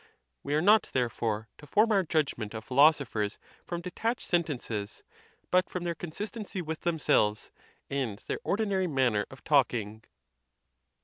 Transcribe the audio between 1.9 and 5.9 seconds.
our judgment of philosophers from detached sentences, but from